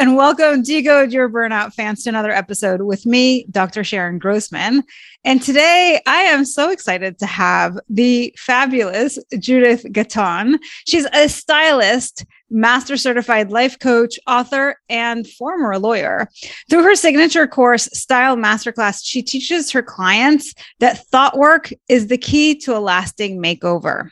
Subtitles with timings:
[0.00, 3.84] And welcome, Decode Your Burnout fans, to another episode with me, Dr.
[3.84, 4.82] Sharon Grossman.
[5.24, 10.58] And today I am so excited to have the fabulous Judith Gaton.
[10.86, 16.30] She's a stylist, master certified life coach, author, and former lawyer.
[16.70, 22.16] Through her signature course, Style Masterclass, she teaches her clients that thought work is the
[22.16, 24.08] key to a lasting makeover.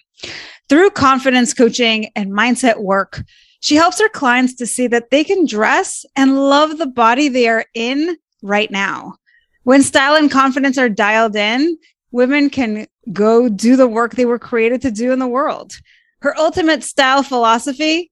[0.69, 3.23] Through confidence coaching and mindset work,
[3.61, 7.49] she helps her clients to see that they can dress and love the body they
[7.49, 9.17] are in right now.
[9.65, 11.77] When style and confidence are dialed in,
[12.11, 15.79] women can go do the work they were created to do in the world.
[16.21, 18.11] Her ultimate style philosophy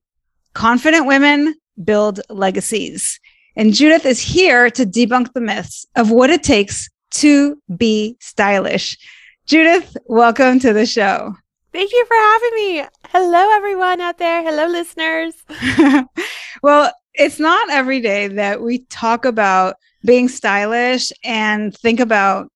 [0.53, 3.19] confident women build legacies.
[3.55, 8.97] And Judith is here to debunk the myths of what it takes to be stylish.
[9.45, 11.35] Judith, welcome to the show.
[11.71, 12.83] Thank you for having me.
[13.11, 14.43] Hello, everyone out there.
[14.43, 15.33] Hello, listeners.
[16.61, 22.51] well, it's not every day that we talk about being stylish and think about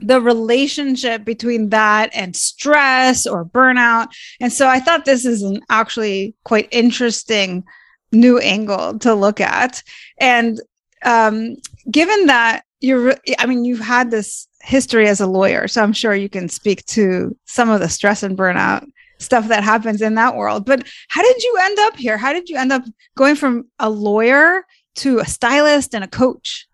[0.00, 4.08] the relationship between that and stress or burnout.
[4.40, 7.62] And so I thought this is an actually quite interesting
[8.10, 9.82] new angle to look at.
[10.18, 10.58] And
[11.04, 11.56] um,
[11.90, 16.14] given that you're, I mean, you've had this history as a lawyer, so I'm sure
[16.14, 18.86] you can speak to some of the stress and burnout
[19.18, 20.64] stuff that happens in that world.
[20.64, 22.16] But how did you end up here?
[22.18, 22.82] How did you end up
[23.16, 24.64] going from a lawyer
[24.96, 26.68] to a stylist and a coach?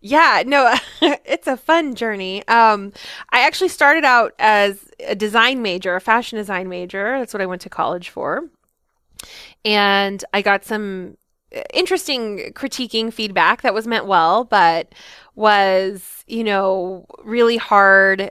[0.00, 2.46] Yeah, no, it's a fun journey.
[2.48, 2.92] Um,
[3.30, 7.18] I actually started out as a design major, a fashion design major.
[7.18, 8.48] That's what I went to college for.
[9.64, 11.16] And I got some
[11.54, 14.92] uh, interesting critiquing feedback that was meant well, but
[15.34, 18.30] was, you know, really hard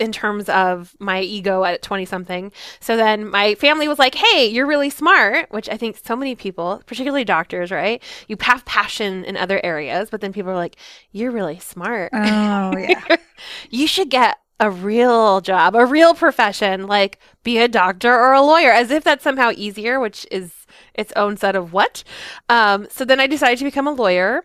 [0.00, 2.52] in terms of my ego at 20 something.
[2.80, 6.34] So then my family was like, hey, you're really smart, which I think so many
[6.34, 8.02] people, particularly doctors, right?
[8.26, 10.76] You have passion in other areas, but then people are like,
[11.12, 12.10] you're really smart.
[12.12, 13.16] Oh, yeah.
[13.70, 18.40] you should get a real job, a real profession, like be a doctor or a
[18.40, 20.52] lawyer, as if that's somehow easier, which is
[20.94, 22.04] its own set of what.
[22.48, 24.44] Um, so then I decided to become a lawyer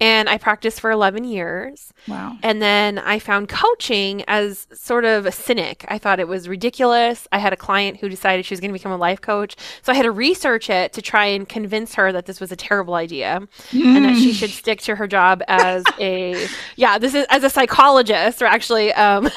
[0.00, 1.92] and I practiced for 11 years.
[2.06, 2.36] Wow.
[2.42, 5.84] And then I found coaching as sort of a cynic.
[5.88, 7.26] I thought it was ridiculous.
[7.32, 9.56] I had a client who decided she was going to become a life coach.
[9.82, 12.56] So I had to research it to try and convince her that this was a
[12.56, 13.84] terrible idea mm.
[13.84, 17.50] and that she should stick to her job as a, yeah, this is as a
[17.50, 19.28] psychologist or actually, um,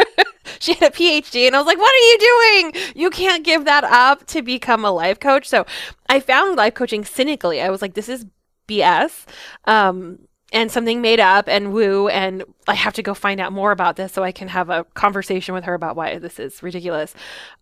[0.58, 2.82] she had a PhD and I was like, what are you doing?
[2.94, 5.48] You can't give that up to become a life coach.
[5.48, 5.64] So
[6.08, 7.62] I found life coaching cynically.
[7.62, 8.26] I was like, this is
[8.68, 9.26] BS.
[9.64, 10.18] Um,
[10.52, 13.96] and something made up and woo and i have to go find out more about
[13.96, 17.14] this so i can have a conversation with her about why this is ridiculous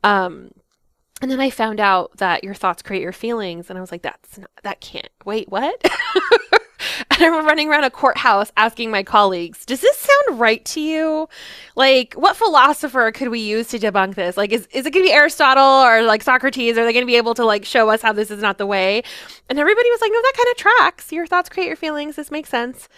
[0.03, 0.51] um,
[1.23, 4.03] and then i found out that your thoughts create your feelings and i was like
[4.03, 5.81] that's not, that can't wait what
[7.21, 11.29] I'm running around a courthouse asking my colleagues, does this sound right to you?
[11.77, 14.37] Like, what philosopher could we use to debunk this?
[14.37, 16.79] Like, is, is it going to be Aristotle or like Socrates?
[16.79, 18.67] Are they going to be able to like show us how this is not the
[18.67, 19.03] way?
[19.49, 21.13] And everybody was like, no, that kind of tracks.
[21.13, 22.17] Your thoughts create your feelings.
[22.17, 22.89] This makes sense.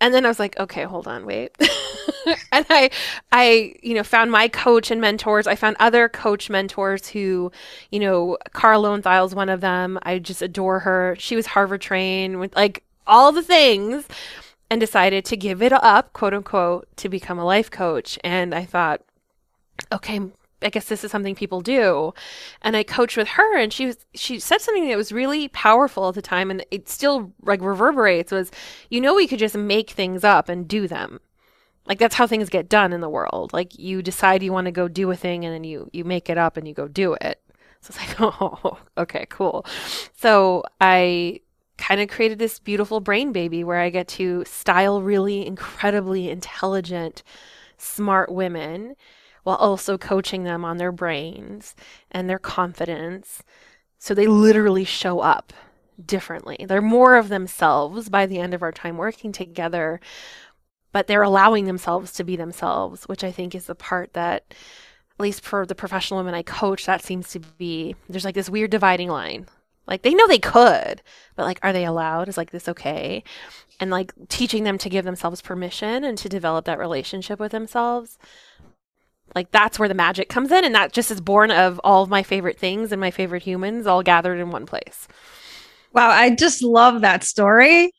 [0.00, 1.56] And then I was like, okay, hold on, wait.
[2.52, 2.90] and I
[3.32, 5.46] I, you know, found my coach and mentors.
[5.46, 7.50] I found other coach mentors who,
[7.90, 9.98] you know, Kara Loewentheil is one of them.
[10.02, 11.16] I just adore her.
[11.18, 14.06] She was Harvard trained with like all the things
[14.70, 18.18] and decided to give it up, quote unquote, to become a life coach.
[18.22, 19.02] And I thought,
[19.92, 20.20] okay,
[20.60, 22.12] I guess this is something people do.
[22.62, 26.08] And I coached with her and she was she said something that was really powerful
[26.08, 28.50] at the time and it still like reverberates was
[28.90, 31.20] you know we could just make things up and do them.
[31.86, 33.52] Like that's how things get done in the world.
[33.52, 36.28] Like you decide you want to go do a thing and then you you make
[36.28, 37.40] it up and you go do it.
[37.80, 39.64] So it's like, oh, okay, cool.
[40.14, 41.40] So I
[41.78, 47.22] kind of created this beautiful brain baby where I get to style really incredibly intelligent,
[47.78, 48.96] smart women
[49.44, 51.74] while also coaching them on their brains
[52.10, 53.42] and their confidence.
[53.98, 55.52] So they literally show up
[56.04, 56.66] differently.
[56.68, 60.00] They're more of themselves by the end of our time working together,
[60.92, 65.20] but they're allowing themselves to be themselves, which I think is the part that, at
[65.20, 68.70] least for the professional women I coach, that seems to be there's like this weird
[68.70, 69.46] dividing line.
[69.88, 71.02] Like they know they could,
[71.34, 72.28] but like, are they allowed?
[72.28, 73.24] Is like this okay?
[73.80, 78.18] And like teaching them to give themselves permission and to develop that relationship with themselves.
[79.34, 80.64] Like that's where the magic comes in.
[80.64, 83.86] And that just is born of all of my favorite things and my favorite humans
[83.86, 85.08] all gathered in one place.
[85.94, 86.10] Wow.
[86.10, 87.90] I just love that story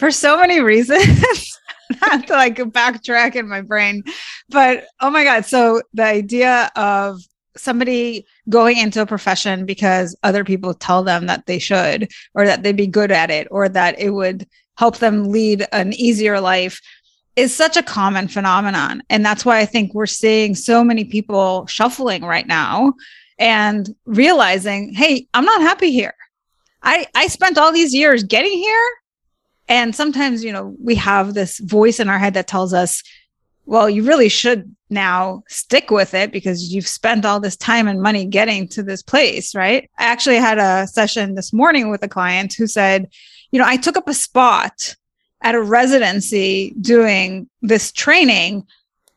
[0.00, 1.58] for so many reasons.
[2.00, 4.02] Not to like backtrack in my brain,
[4.48, 5.44] but oh my God.
[5.44, 7.20] So the idea of
[7.56, 12.62] somebody going into a profession because other people tell them that they should or that
[12.62, 16.80] they'd be good at it or that it would help them lead an easier life
[17.34, 19.02] is such a common phenomenon.
[19.10, 22.94] And that's why I think we're seeing so many people shuffling right now
[23.38, 26.14] and realizing, hey, I'm not happy here.
[26.82, 28.88] I, I spent all these years getting here.
[29.68, 33.02] And sometimes, you know, we have this voice in our head that tells us,
[33.64, 38.00] well, you really should now stick with it because you've spent all this time and
[38.00, 39.90] money getting to this place, right?
[39.98, 43.08] I actually had a session this morning with a client who said,
[43.50, 44.94] you know, I took up a spot
[45.42, 48.66] at a residency doing this training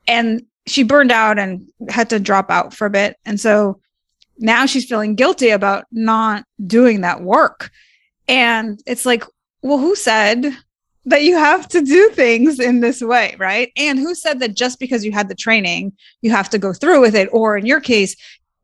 [0.07, 3.17] and she burned out and had to drop out for a bit.
[3.25, 3.79] And so
[4.37, 7.71] now she's feeling guilty about not doing that work.
[8.27, 9.23] And it's like,
[9.61, 10.55] well, who said
[11.05, 13.71] that you have to do things in this way, right?
[13.77, 17.01] And who said that just because you had the training, you have to go through
[17.01, 17.29] with it?
[17.31, 18.15] Or in your case,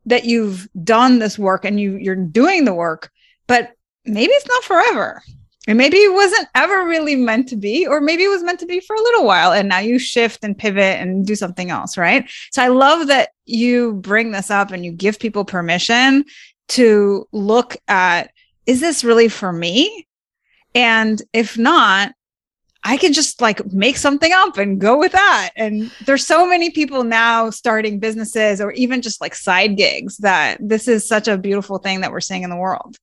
[0.06, 3.10] that you've done this work and you you're doing the work,
[3.46, 3.72] but
[4.04, 5.22] maybe it's not forever.
[5.68, 8.66] And maybe it wasn't ever really meant to be, or maybe it was meant to
[8.66, 9.52] be for a little while.
[9.52, 12.30] And now you shift and pivot and do something else, right?
[12.52, 16.24] So I love that you bring this up and you give people permission
[16.68, 18.30] to look at
[18.66, 20.06] is this really for me?
[20.74, 22.12] And if not,
[22.86, 25.50] I can just like make something up and go with that.
[25.56, 30.58] And there's so many people now starting businesses or even just like side gigs that
[30.60, 32.96] this is such a beautiful thing that we're seeing in the world.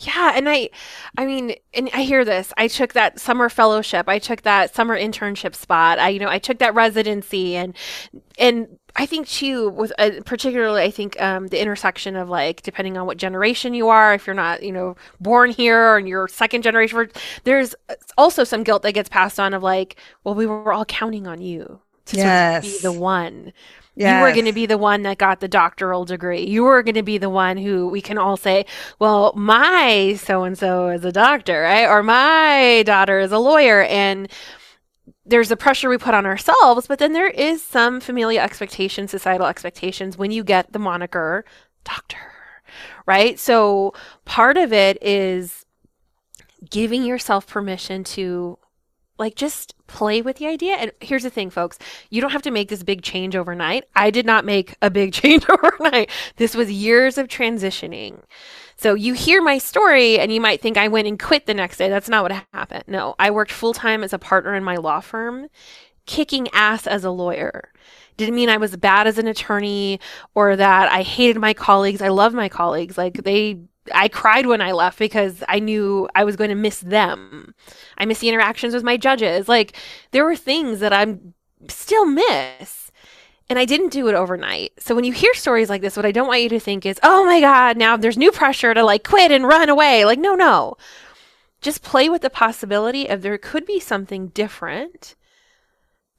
[0.00, 0.70] Yeah, and I
[1.16, 2.52] I mean, and I hear this.
[2.56, 4.08] I took that summer fellowship.
[4.08, 6.00] I took that summer internship spot.
[6.00, 7.76] I you know, I took that residency and
[8.38, 12.96] and I think too with uh, particularly I think um, the intersection of like depending
[12.96, 16.62] on what generation you are, if you're not you know born here and you're second
[16.62, 17.10] generation,
[17.44, 17.74] there's
[18.16, 21.40] also some guilt that gets passed on of like, well, we were all counting on
[21.40, 22.64] you to yes.
[22.64, 23.52] sort of be the one
[23.96, 24.20] Yes.
[24.20, 26.46] You were going to be the one that got the doctoral degree.
[26.46, 28.66] You were going to be the one who we can all say,
[28.98, 31.86] well, my so and so is a doctor, right?
[31.86, 33.84] Or my daughter is a lawyer.
[33.84, 34.28] And
[35.26, 39.46] there's the pressure we put on ourselves, but then there is some familial expectations, societal
[39.46, 41.44] expectations when you get the moniker
[41.84, 42.32] doctor,
[43.06, 43.38] right?
[43.38, 43.92] So
[44.24, 45.66] part of it is
[46.70, 48.58] giving yourself permission to
[49.18, 50.74] like just play with the idea.
[50.74, 51.78] And here's the thing, folks
[52.10, 53.84] you don't have to make this big change overnight.
[53.94, 56.10] I did not make a big change overnight.
[56.36, 58.20] This was years of transitioning.
[58.76, 61.78] So you hear my story and you might think I went and quit the next
[61.78, 61.88] day.
[61.88, 62.84] That's not what happened.
[62.86, 65.48] No, I worked full time as a partner in my law firm,
[66.04, 67.70] kicking ass as a lawyer.
[68.18, 70.00] Didn't mean I was bad as an attorney
[70.34, 72.02] or that I hated my colleagues.
[72.02, 72.96] I love my colleagues.
[72.98, 73.60] Like they
[73.94, 77.54] I cried when I left because I knew I was going to miss them.
[77.98, 79.48] I miss the interactions with my judges.
[79.48, 79.76] Like
[80.10, 81.34] there were things that I'm
[81.68, 82.90] still miss.
[83.48, 84.72] And I didn't do it overnight.
[84.80, 86.98] So when you hear stories like this, what I don't want you to think is,
[87.04, 90.34] "Oh my god, now there's new pressure to like quit and run away." Like no,
[90.34, 90.76] no.
[91.60, 95.14] Just play with the possibility of there could be something different.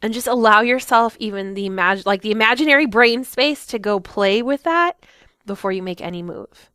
[0.02, 4.42] And just allow yourself even the imag- like the imaginary brain space to go play
[4.42, 4.98] with that
[5.46, 6.70] before you make any move.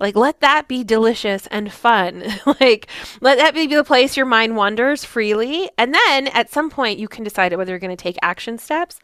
[0.00, 2.24] Like, let that be delicious and fun.
[2.60, 2.88] like,
[3.20, 5.70] let that be the place your mind wanders freely.
[5.76, 8.98] And then at some point, you can decide whether you're going to take action steps.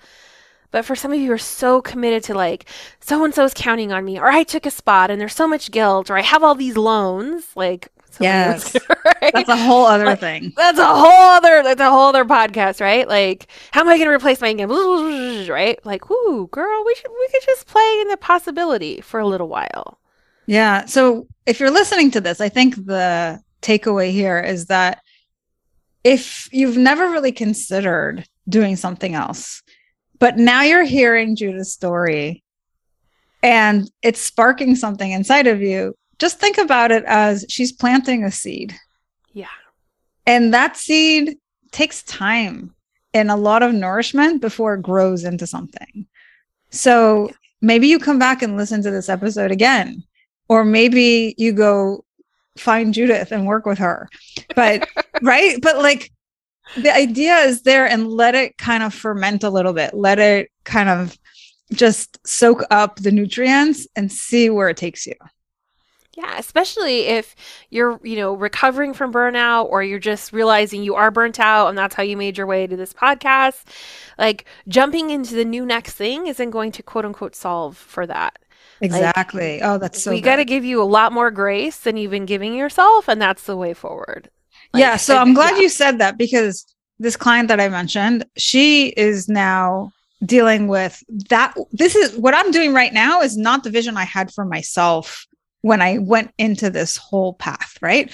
[0.70, 2.68] But for some of you who are so committed to like,
[3.00, 5.46] so and so is counting on me, or I took a spot and there's so
[5.46, 7.88] much guilt, or I have all these loans, like,
[8.18, 9.32] yes, right?
[9.32, 10.52] that's a whole other like, thing.
[10.56, 13.06] That's a whole other, that's a whole other podcast, right?
[13.06, 14.70] Like, how am I going to replace my income?
[15.48, 15.78] Right?
[15.86, 19.48] Like, whoo, girl, we should, we could just play in the possibility for a little
[19.48, 19.98] while.
[20.46, 20.84] Yeah.
[20.86, 25.02] So if you're listening to this, I think the takeaway here is that
[26.04, 29.62] if you've never really considered doing something else,
[30.18, 32.44] but now you're hearing Judith's story
[33.42, 38.30] and it's sparking something inside of you, just think about it as she's planting a
[38.30, 38.74] seed.
[39.32, 39.46] Yeah.
[40.26, 41.36] And that seed
[41.72, 42.74] takes time
[43.12, 46.06] and a lot of nourishment before it grows into something.
[46.70, 50.04] So maybe you come back and listen to this episode again,
[50.48, 52.04] or maybe you go
[52.56, 54.08] find Judith and work with her.
[54.54, 54.88] But,
[55.22, 55.60] right?
[55.60, 56.10] But like,
[56.76, 59.94] the idea is there and let it kind of ferment a little bit.
[59.94, 61.16] Let it kind of
[61.72, 65.14] just soak up the nutrients and see where it takes you.
[66.16, 67.36] Yeah, especially if
[67.68, 71.76] you're, you know, recovering from burnout or you're just realizing you are burnt out and
[71.76, 73.64] that's how you made your way to this podcast.
[74.16, 78.38] Like jumping into the new next thing isn't going to quote unquote solve for that.
[78.80, 79.60] Exactly.
[79.60, 82.10] Like, oh, that's so We got to give you a lot more grace than you've
[82.10, 84.30] been giving yourself and that's the way forward.
[84.72, 85.62] Like, yeah, so I'm glad yeah.
[85.62, 86.66] you said that because
[86.98, 89.92] this client that I mentioned, she is now
[90.24, 94.04] dealing with that this is what I'm doing right now is not the vision I
[94.04, 95.26] had for myself
[95.60, 98.10] when I went into this whole path, right?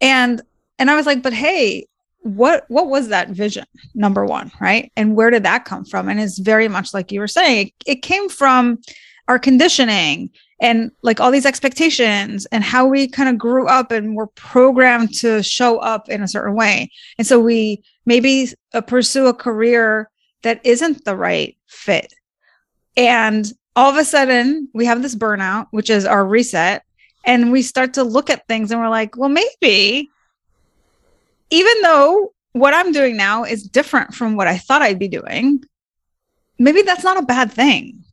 [0.00, 0.42] And
[0.78, 1.86] and I was like, but hey,
[2.20, 3.64] what what was that vision?
[3.94, 4.92] Number 1, right?
[4.96, 6.08] And where did that come from?
[6.08, 8.78] And it's very much like you were saying, it, it came from
[9.28, 10.30] our conditioning
[10.60, 15.12] and like all these expectations and how we kind of grew up and were programmed
[15.14, 16.90] to show up in a certain way.
[17.18, 20.10] And so we maybe uh, pursue a career
[20.42, 22.12] that isn't the right fit.
[22.96, 26.82] And all of a sudden, we have this burnout, which is our reset
[27.26, 30.08] and we start to look at things and we're like, well, maybe
[31.50, 35.62] even though what I'm doing now is different from what I thought I'd be doing,
[36.58, 38.04] maybe that's not a bad thing.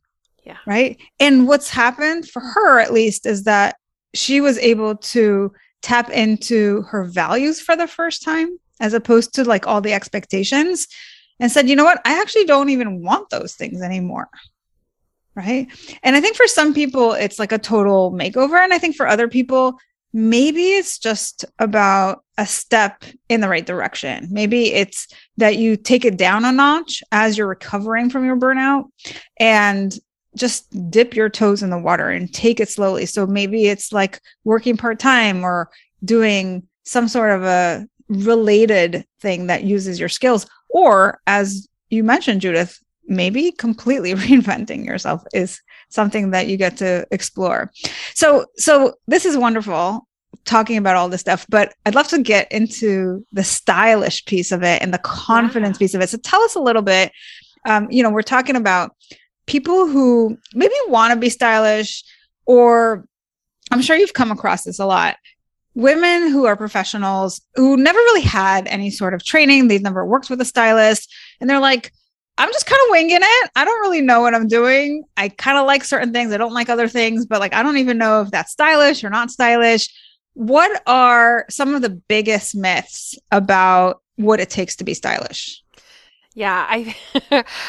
[0.44, 0.58] Yeah.
[0.66, 0.98] Right.
[1.20, 3.76] And what's happened for her, at least, is that
[4.14, 9.44] she was able to tap into her values for the first time, as opposed to
[9.44, 10.86] like all the expectations,
[11.40, 12.00] and said, you know what?
[12.04, 14.28] I actually don't even want those things anymore
[15.34, 15.68] right?
[16.02, 18.62] And I think for some people, it's like a total makeover.
[18.62, 19.78] And I think for other people,
[20.12, 24.28] maybe it's just about a step in the right direction.
[24.30, 28.84] Maybe it's that you take it down a notch as you're recovering from your burnout
[29.40, 29.96] and
[30.36, 33.06] just dip your toes in the water and take it slowly.
[33.06, 35.70] So maybe it's like working part time or
[36.04, 40.46] doing some sort of a related thing that uses your skills.
[40.68, 47.06] Or as you mentioned, Judith, maybe completely reinventing yourself is something that you get to
[47.10, 47.70] explore.
[48.14, 50.06] So so this is wonderful
[50.44, 54.62] talking about all this stuff, but I'd love to get into the stylish piece of
[54.62, 55.78] it and the confidence yeah.
[55.78, 56.10] piece of it.
[56.10, 57.12] So tell us a little bit.
[57.66, 58.94] Um, you know, we're talking about
[59.46, 62.02] people who maybe want to be stylish,
[62.46, 63.06] or
[63.70, 65.16] I'm sure you've come across this a lot.
[65.74, 70.30] Women who are professionals who never really had any sort of training, they've never worked
[70.30, 71.92] with a stylist, and they're like,
[72.36, 73.50] I'm just kind of winging it.
[73.54, 75.04] I don't really know what I'm doing.
[75.16, 76.32] I kind of like certain things.
[76.32, 79.10] I don't like other things, but like I don't even know if that's stylish or
[79.10, 79.88] not stylish.
[80.34, 85.63] What are some of the biggest myths about what it takes to be stylish?
[86.34, 86.96] Yeah, I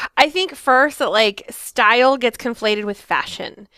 [0.16, 3.68] I think first that like style gets conflated with fashion.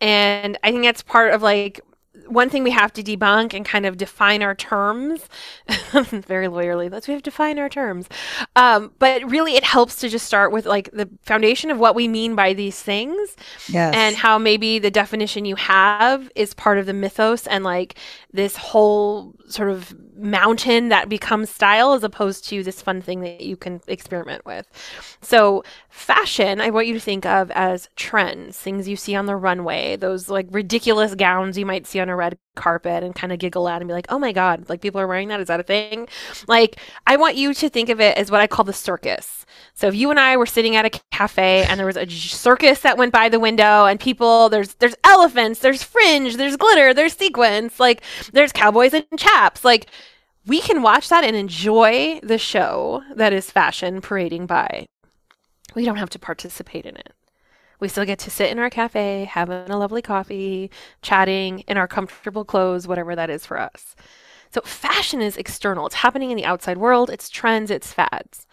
[0.00, 1.80] And I think that's part of like
[2.28, 5.28] one thing we have to debunk and kind of define our terms
[5.94, 8.08] very lawyerly let's we have to define our terms
[8.56, 12.08] um, but really it helps to just start with like the foundation of what we
[12.08, 13.36] mean by these things
[13.68, 13.94] yes.
[13.94, 17.98] and how maybe the definition you have is part of the mythos and like
[18.32, 23.42] this whole sort of mountain that becomes style as opposed to this fun thing that
[23.42, 24.66] you can experiment with
[25.20, 29.36] so fashion i want you to think of as trends things you see on the
[29.36, 33.38] runway those like ridiculous gowns you might see on a red carpet and kind of
[33.38, 35.40] giggle at and be like, oh my God, like people are wearing that.
[35.40, 36.08] Is that a thing?
[36.48, 39.46] Like, I want you to think of it as what I call the circus.
[39.74, 42.80] So if you and I were sitting at a cafe and there was a circus
[42.80, 47.16] that went by the window and people, there's, there's elephants, there's fringe, there's glitter, there's
[47.16, 49.86] sequins, like there's cowboys and chaps, like,
[50.46, 54.86] we can watch that and enjoy the show that is fashion parading by.
[55.74, 57.15] We don't have to participate in it.
[57.80, 60.70] We still get to sit in our cafe, having a lovely coffee,
[61.02, 63.94] chatting in our comfortable clothes, whatever that is for us.
[64.50, 65.86] So, fashion is external.
[65.86, 67.10] It's happening in the outside world.
[67.10, 68.46] It's trends, it's fads.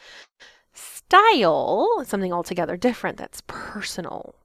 [0.73, 4.35] Style is something altogether different that's personal.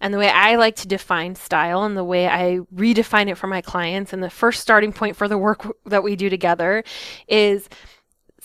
[0.00, 3.46] And the way I like to define style and the way I redefine it for
[3.46, 6.82] my clients, and the first starting point for the work that we do together
[7.28, 7.68] is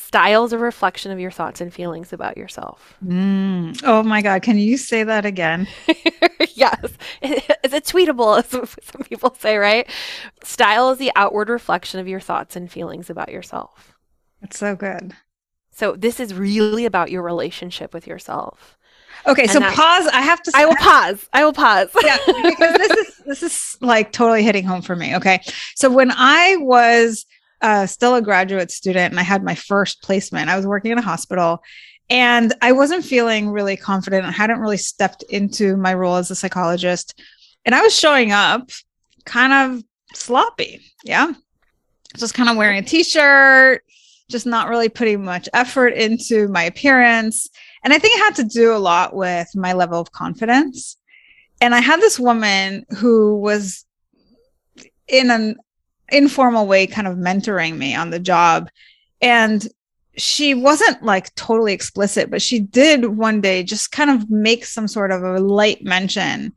[0.08, 2.96] Style is a reflection of your thoughts and feelings about yourself.
[3.06, 3.78] Mm.
[3.84, 4.42] Oh my God.
[4.42, 5.68] Can you say that again?
[6.56, 6.94] yes.
[7.22, 8.48] Is it tweetable, as
[8.86, 9.86] some people say, right?
[10.46, 13.98] Style is the outward reflection of your thoughts and feelings about yourself.
[14.40, 15.12] That's so good.
[15.72, 18.78] So, this is really about your relationship with yourself.
[19.26, 20.08] Okay, so pause.
[20.08, 20.52] I have to.
[20.56, 21.28] I will pause.
[21.34, 21.90] I will pause.
[22.02, 25.18] yeah, because this is this is like totally hitting home for me.
[25.18, 25.42] Okay,
[25.76, 27.26] so when I was
[27.62, 30.98] uh, still a graduate student and I had my first placement, I was working in
[30.98, 31.64] a hospital,
[32.10, 34.26] and I wasn't feeling really confident.
[34.26, 37.22] I hadn't really stepped into my role as a psychologist,
[37.66, 38.70] and I was showing up
[39.26, 39.84] kind of
[40.14, 40.82] sloppy.
[41.04, 41.34] Yeah,
[42.16, 43.84] just kind of wearing a t-shirt,
[44.30, 47.50] just not really putting much effort into my appearance
[47.88, 50.98] and I think it had to do a lot with my level of confidence.
[51.62, 53.86] And I had this woman who was
[55.08, 55.56] in an
[56.10, 58.70] informal way kind of mentoring me on the job.
[59.22, 59.68] And
[60.18, 64.88] she wasn't like totally explicit, but she did one day just kind of make some
[64.88, 66.54] sort of a light mention.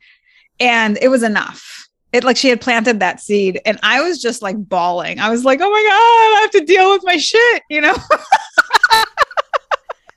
[0.58, 1.88] And it was enough.
[2.12, 3.60] It like she had planted that seed.
[3.64, 5.20] And I was just like bawling.
[5.20, 7.94] I was like, oh my God, I have to deal with my shit, you know?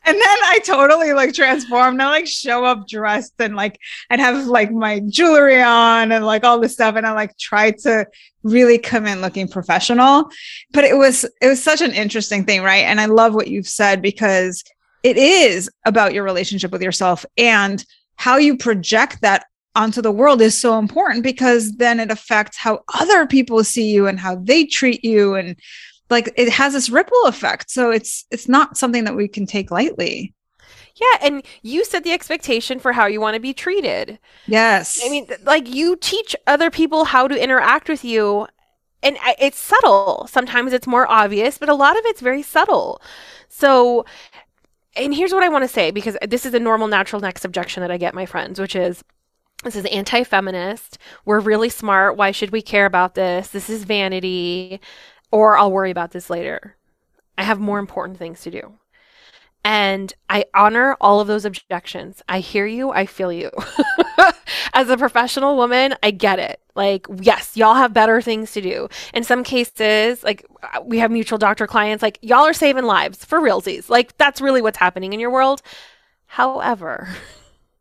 [0.05, 2.01] And then I totally like transformed.
[2.01, 3.79] I like show up dressed and like
[4.10, 6.95] I'd have like my jewelry on and like all this stuff.
[6.95, 8.05] And I like tried to
[8.43, 10.29] really come in looking professional.
[10.72, 12.83] But it was it was such an interesting thing, right?
[12.83, 14.63] And I love what you've said because
[15.03, 17.83] it is about your relationship with yourself and
[18.15, 19.45] how you project that
[19.75, 24.07] onto the world is so important because then it affects how other people see you
[24.07, 25.55] and how they treat you and
[26.13, 29.72] like it has this ripple effect so it's it's not something that we can take
[29.72, 30.34] lightly
[30.96, 34.20] yeah, and you set the expectation for how you want to be treated.
[34.46, 35.00] Yes.
[35.03, 38.48] I mean, like you teach other people how to interact with you,
[39.01, 40.27] and it's subtle.
[40.29, 43.01] Sometimes it's more obvious, but a lot of it's very subtle.
[43.50, 44.05] So,
[44.96, 47.82] and here's what I want to say because this is a normal, natural next objection
[47.82, 49.03] that I get my friends, which is
[49.63, 51.00] this is anti feminist.
[51.25, 52.17] We're really smart.
[52.17, 53.48] Why should we care about this?
[53.48, 54.79] This is vanity
[55.34, 56.75] or I'll worry about this later.
[57.40, 58.74] I have more important things to do.
[59.66, 62.22] And I honor all of those objections.
[62.30, 62.92] I hear you.
[62.92, 63.50] I feel you.
[64.75, 66.60] As a professional woman, I get it.
[66.75, 68.90] Like, yes, y'all have better things to do.
[69.16, 73.26] In some cases, like uh, we have mutual doctor clients, like y'all are saving lives
[73.26, 73.89] for realsies.
[73.89, 75.63] Like that's really what's happening in your world.
[76.28, 77.10] However,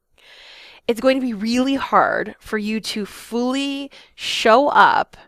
[0.88, 5.18] it's going to be really hard for you to fully show up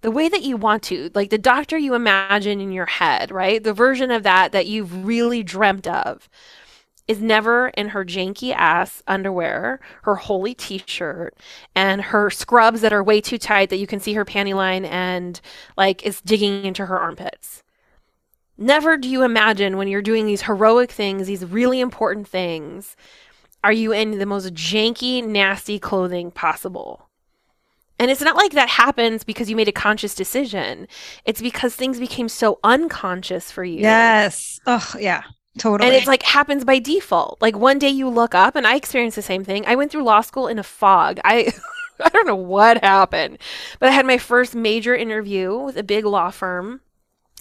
[0.00, 3.62] the way that you want to, like the doctor you imagine in your head, right?
[3.62, 6.28] The version of that that you've really dreamt of
[7.08, 11.34] is never in her janky ass underwear, her holy t shirt,
[11.74, 14.84] and her scrubs that are way too tight that you can see her panty line
[14.84, 15.40] and
[15.76, 17.64] like is digging into her armpits.
[18.58, 22.94] Never do you imagine when you're doing these heroic things, these really important things,
[23.64, 27.07] are you in the most janky, nasty clothing possible.
[27.98, 30.86] And it's not like that happens because you made a conscious decision.
[31.24, 33.80] It's because things became so unconscious for you.
[33.80, 34.60] Yes.
[34.66, 35.22] Oh, yeah.
[35.58, 35.88] Totally.
[35.88, 37.42] And it's like happens by default.
[37.42, 39.66] Like one day you look up and I experienced the same thing.
[39.66, 41.18] I went through law school in a fog.
[41.24, 41.52] I
[42.00, 43.38] I don't know what happened.
[43.80, 46.80] But I had my first major interview with a big law firm.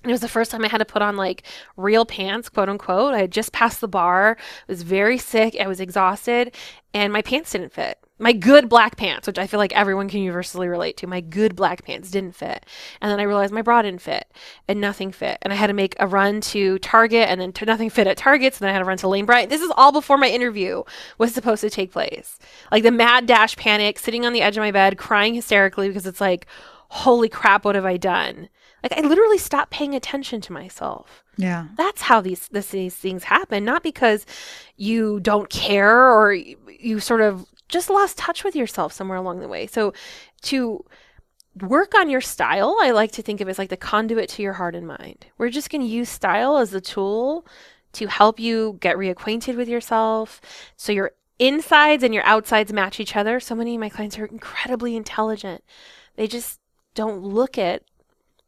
[0.02, 1.44] And it was the first time I had to put on like
[1.76, 3.14] real pants, quote unquote.
[3.14, 6.56] I had just passed the bar, I was very sick, I was exhausted,
[6.94, 10.22] and my pants didn't fit my good black pants, which I feel like everyone can
[10.22, 12.66] universally relate to, my good black pants didn't fit.
[13.02, 14.32] And then I realized my bra didn't fit
[14.68, 15.38] and nothing fit.
[15.42, 18.18] And I had to make a run to Target and then to nothing fit at
[18.18, 18.56] Target.
[18.56, 19.50] So then I had to run to Lane Bryant.
[19.50, 20.84] This is all before my interview
[21.18, 22.40] was supposed to take place.
[22.72, 26.08] Like the mad dash panic, sitting on the edge of my bed, crying hysterically because
[26.08, 26.48] it's like,
[26.90, 28.50] holy crap, what have I done?
[28.84, 31.24] Like I literally stopped paying attention to myself.
[31.36, 31.68] Yeah.
[31.78, 34.26] That's how these this, these things happen, not because
[34.76, 39.48] you don't care or you sort of just lost touch with yourself somewhere along the
[39.48, 39.68] way.
[39.68, 39.94] So
[40.44, 40.86] to
[41.62, 44.44] work on your style, I like to think of it as like the conduit to
[44.44, 45.26] your heart and mind.
[45.38, 47.46] We're just going to use style as a tool
[47.94, 50.42] to help you get reacquainted with yourself.
[50.76, 53.40] So your insides and your outsides match each other.
[53.40, 55.64] So many of my clients are incredibly intelligent.
[56.16, 56.60] They just
[56.94, 57.84] don't look at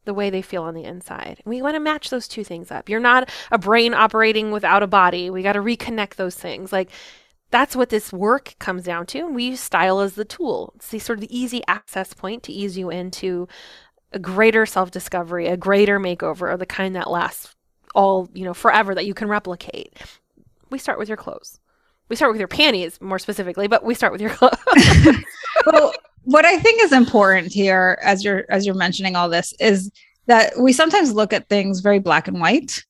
[0.04, 1.42] the way they feel on the inside.
[1.44, 2.88] we want to match those two things up.
[2.88, 5.30] You're not a brain operating without a body.
[5.30, 6.72] We got to reconnect those things.
[6.72, 6.90] Like
[7.50, 9.18] that's what this work comes down to.
[9.20, 10.72] And we use style as the tool.
[10.76, 13.48] It's the sort of the easy access point to ease you into
[14.12, 17.54] a greater self discovery, a greater makeover, of the kind that lasts
[17.94, 19.98] all, you know, forever that you can replicate.
[20.70, 21.58] We start with your clothes.
[22.08, 24.58] We start with your panties more specifically, but we start with your clothes.
[25.66, 25.92] well,
[26.24, 29.90] what I think is important here as you're as you're mentioning all this is
[30.26, 32.84] that we sometimes look at things very black and white.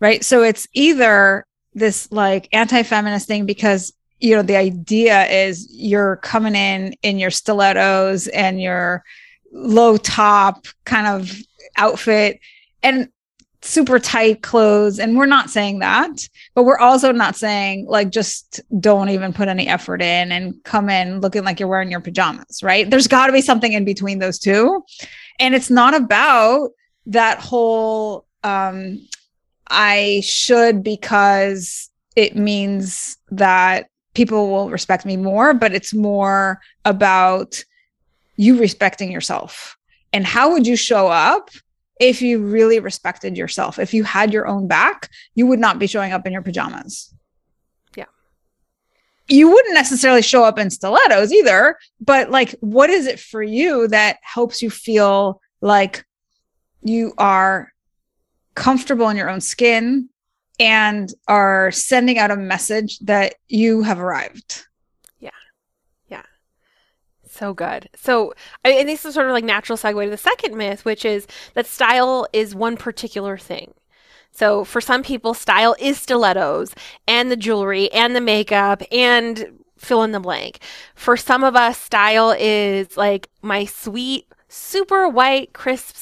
[0.00, 0.24] Right?
[0.24, 6.54] So it's either this like anti-feminist thing because you know the idea is you're coming
[6.54, 9.02] in in your stilettos and your
[9.52, 11.36] low top kind of
[11.76, 12.40] outfit
[12.82, 13.08] and
[13.64, 14.98] super tight clothes.
[14.98, 19.48] And we're not saying that but we're also not saying like just don't even put
[19.48, 22.88] any effort in and come in looking like you're wearing your pajamas right?
[22.90, 24.84] There's got to be something in between those two.
[25.38, 26.70] And it's not about
[27.06, 29.06] that whole um
[29.72, 37.64] i should because it means that people will respect me more but it's more about
[38.36, 39.76] you respecting yourself
[40.12, 41.50] and how would you show up
[42.02, 43.78] if you really respected yourself.
[43.78, 47.14] If you had your own back, you would not be showing up in your pajamas.
[47.96, 48.06] Yeah.
[49.28, 53.86] You wouldn't necessarily show up in stilettos either, but like, what is it for you
[53.88, 56.04] that helps you feel like
[56.82, 57.71] you are
[58.54, 60.08] comfortable in your own skin
[60.58, 64.66] and are sending out a message that you have arrived?
[65.18, 65.30] Yeah.
[66.08, 66.22] Yeah.
[67.28, 67.88] So good.
[67.96, 68.34] So,
[68.64, 71.26] I, and this is sort of like natural segue to the second myth, which is
[71.54, 73.74] that style is one particular thing.
[74.30, 76.74] So, for some people, style is stilettos
[77.06, 80.60] and the jewelry and the makeup and fill in the blank.
[80.94, 85.96] For some of us, style is like my sweet, super white, crisp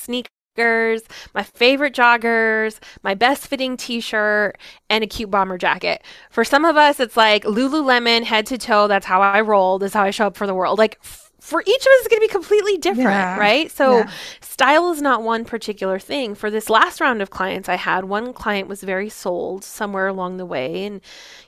[0.61, 1.03] sneakers,
[1.35, 6.03] my favorite joggers, my best fitting t shirt, and a cute bomber jacket.
[6.31, 8.88] For some of us, it's like Lululemon head to toe.
[8.88, 9.79] That's how I roll.
[9.79, 10.79] This is how I show up for the world.
[10.79, 10.99] Like,
[11.40, 13.38] for each of us is going to be completely different, yeah.
[13.38, 13.70] right?
[13.70, 14.11] So yeah.
[14.42, 16.35] style is not one particular thing.
[16.35, 20.37] For this last round of clients I had, one client was very sold somewhere along
[20.37, 21.01] the way and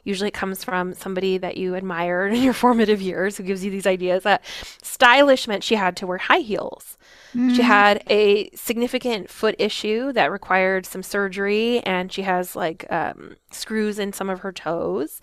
[0.03, 3.71] usually it comes from somebody that you admired in your formative years who gives you
[3.71, 4.43] these ideas that
[4.83, 6.97] stylish meant she had to wear high heels.
[7.35, 7.57] Mm.
[7.57, 13.37] She had a significant foot issue that required some surgery and she has like um,
[13.51, 15.21] screws in some of her toes.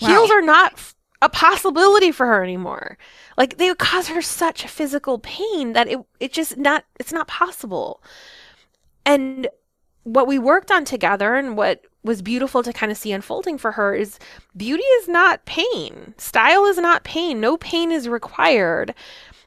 [0.00, 0.08] Wow.
[0.08, 2.98] Heels are not f- a possibility for her anymore.
[3.36, 7.28] Like they would cause her such physical pain that it it just not it's not
[7.28, 8.02] possible.
[9.04, 9.48] And
[10.04, 13.72] what we worked on together and what was beautiful to kind of see unfolding for
[13.72, 14.18] her is
[14.56, 16.14] beauty is not pain.
[16.16, 17.40] Style is not pain.
[17.40, 18.94] No pain is required.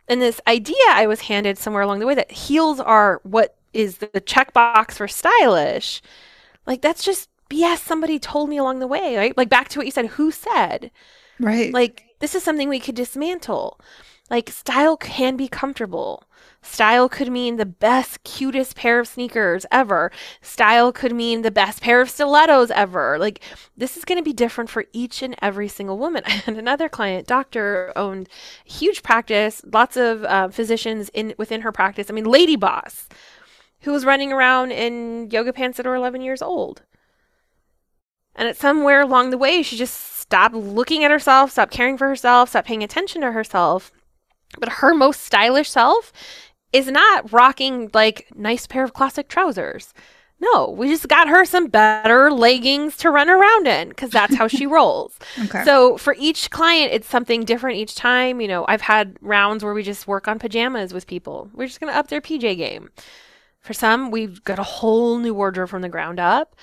[0.07, 3.97] And this idea I was handed somewhere along the way that heels are what is
[3.97, 6.01] the checkbox for stylish.
[6.65, 9.37] Like that's just BS somebody told me along the way, right?
[9.37, 10.91] Like back to what you said, who said?
[11.39, 11.73] Right.
[11.73, 13.79] Like this is something we could dismantle.
[14.29, 16.23] Like, style can be comfortable.
[16.61, 20.11] Style could mean the best, cutest pair of sneakers ever.
[20.41, 23.19] Style could mean the best pair of stilettos ever.
[23.19, 23.41] Like,
[23.75, 26.23] this is going to be different for each and every single woman.
[26.47, 28.27] And another client, doctor, owned
[28.65, 32.09] huge practice, lots of uh, physicians in within her practice.
[32.09, 33.07] I mean, lady boss,
[33.81, 36.83] who was running around in yoga pants that were 11 years old.
[38.35, 42.07] And at somewhere along the way, she just stopped looking at herself, stopped caring for
[42.07, 43.91] herself, stopped paying attention to herself.
[44.59, 46.11] But her most stylish self
[46.71, 49.93] is not rocking like nice pair of classic trousers.
[50.39, 54.47] No, we just got her some better leggings to run around in because that's how
[54.47, 55.17] she rolls.
[55.45, 55.63] Okay.
[55.63, 58.41] So for each client, it's something different each time.
[58.41, 61.49] You know, I've had rounds where we just work on pajamas with people.
[61.53, 62.89] We're just going to up their PJ game.
[63.61, 66.55] For some, we've got a whole new wardrobe from the ground up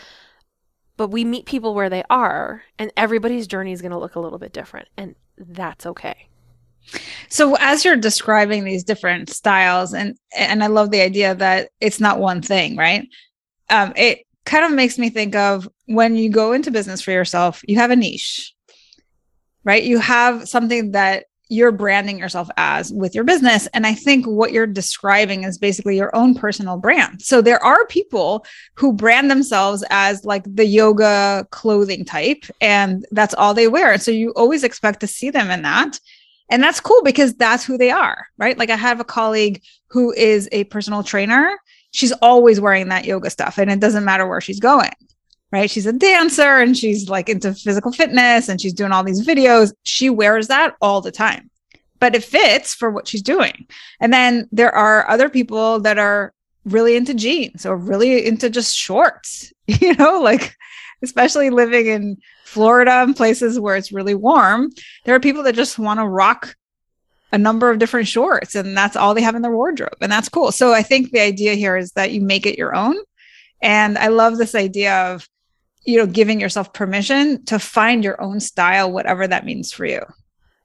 [1.01, 4.21] but we meet people where they are and everybody's journey is going to look a
[4.21, 6.29] little bit different and that's okay
[7.29, 12.01] so as you're describing these different styles and and i love the idea that it's
[12.01, 13.09] not one thing right
[13.71, 17.61] um, it kind of makes me think of when you go into business for yourself
[17.69, 18.53] you have a niche
[19.65, 23.67] right you have something that you're branding yourself as with your business.
[23.75, 27.21] And I think what you're describing is basically your own personal brand.
[27.21, 33.35] So there are people who brand themselves as like the yoga clothing type, and that's
[33.35, 33.99] all they wear.
[33.99, 35.99] So you always expect to see them in that.
[36.51, 38.59] And that's cool because that's who they are, right?
[38.59, 41.57] Like I have a colleague who is a personal trainer.
[41.93, 44.91] She's always wearing that yoga stuff, and it doesn't matter where she's going
[45.53, 45.71] right?
[45.71, 49.73] She's a dancer and she's like into physical fitness and she's doing all these videos.
[49.83, 51.51] She wears that all the time,
[51.99, 53.67] but it fits for what she's doing.
[54.01, 56.33] And then there are other people that are
[56.65, 60.55] really into jeans or really into just shorts, you know, like
[61.03, 62.17] especially living in
[62.51, 64.71] Florida and places where it's really warm.
[65.05, 66.57] There are people that just want to rock
[67.33, 70.29] a number of different shorts and that's all they have in their wardrobe and that's
[70.29, 70.51] cool.
[70.51, 72.97] So I think the idea here is that you make it your own.
[73.63, 75.29] And I love this idea of
[75.85, 80.03] you know, giving yourself permission to find your own style, whatever that means for you.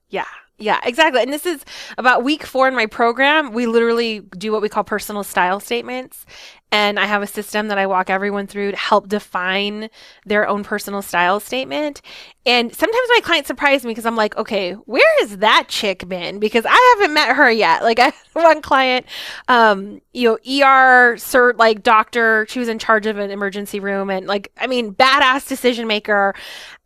[0.08, 0.26] Yeah.
[0.58, 1.20] Yeah, exactly.
[1.22, 1.62] And this is
[1.98, 3.52] about week four in my program.
[3.52, 6.24] We literally do what we call personal style statements.
[6.72, 9.90] And I have a system that I walk everyone through to help define
[10.24, 12.00] their own personal style statement.
[12.46, 16.38] And sometimes my clients surprise me because I'm like, okay, where has that chick been?
[16.40, 17.82] Because I haven't met her yet.
[17.82, 19.04] Like I had one client,
[19.48, 24.08] um, you know, ER cert, like doctor, she was in charge of an emergency room
[24.08, 26.34] and like, I mean, badass decision maker.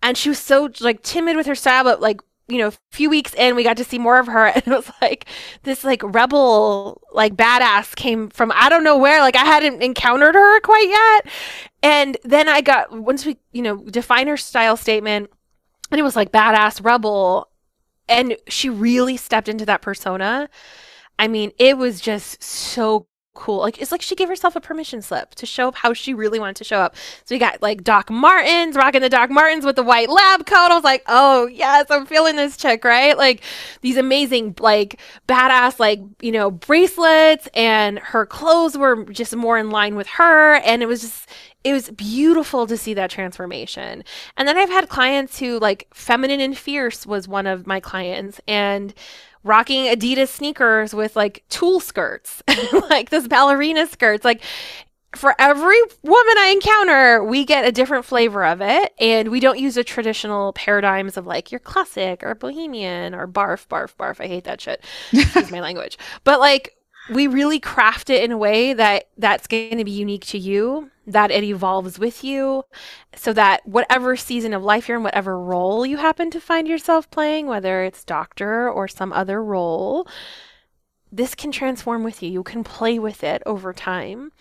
[0.03, 3.09] And she was so like timid with her style, but like you know, a few
[3.09, 5.27] weeks in, we got to see more of her, and it was like
[5.63, 9.21] this like rebel, like badass came from I don't know where.
[9.21, 11.33] Like I hadn't encountered her quite yet,
[11.83, 15.31] and then I got once we you know define her style statement,
[15.91, 17.51] and it was like badass rebel,
[18.09, 20.49] and she really stepped into that persona.
[21.19, 23.59] I mean, it was just so cool.
[23.59, 26.39] Like it's like she gave herself a permission slip to show up how she really
[26.39, 26.97] wanted to show up.
[27.25, 30.71] So we got like Doc Martens, rocking the Doc Martens with the white lab coat.
[30.71, 33.17] I was like, oh yes, I'm feeling this chick, right?
[33.17, 33.43] Like
[33.83, 39.71] these amazing, like badass, like you know, bracelets, and her clothes were just more in
[39.71, 41.29] line with her, and it was just
[41.63, 44.03] it was beautiful to see that transformation.
[44.37, 48.41] And then I've had clients who like feminine and fierce was one of my clients
[48.49, 48.95] and
[49.43, 52.43] rocking Adidas sneakers with like tulle skirts,
[52.91, 54.25] like this ballerina skirts.
[54.25, 54.43] Like
[55.17, 58.93] for every woman I encounter, we get a different flavor of it.
[59.01, 63.67] And we don't use the traditional paradigms of like you're classic or bohemian or barf,
[63.67, 64.21] barf, barf.
[64.21, 64.85] I hate that shit.
[65.51, 65.99] My language.
[66.25, 66.77] But like
[67.09, 70.91] we really craft it in a way that that's going to be unique to you,
[71.07, 72.65] that it evolves with you,
[73.17, 77.11] so that whatever season of life you're in, whatever role you happen to find yourself
[77.11, 80.07] playing, whether it's doctor or some other role,
[81.11, 82.31] this can transform with you.
[82.31, 84.33] You can play with it over time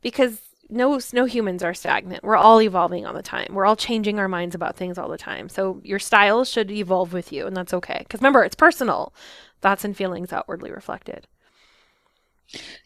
[0.00, 2.24] because no no humans are stagnant.
[2.24, 3.48] We're all evolving all the time.
[3.50, 5.48] We're all changing our minds about things all the time.
[5.48, 8.04] So your style should evolve with you and that's okay.
[8.08, 9.12] Cuz remember, it's personal.
[9.60, 11.26] Thoughts and feelings outwardly reflected.